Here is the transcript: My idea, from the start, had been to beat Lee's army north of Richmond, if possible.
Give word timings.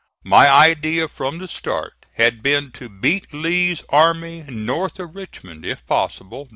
My 0.25 0.49
idea, 0.49 1.07
from 1.07 1.37
the 1.37 1.47
start, 1.47 2.07
had 2.15 2.41
been 2.41 2.71
to 2.71 2.89
beat 2.89 3.35
Lee's 3.35 3.83
army 3.89 4.41
north 4.49 4.99
of 4.99 5.13
Richmond, 5.15 5.63
if 5.63 5.85
possible. 5.85 6.49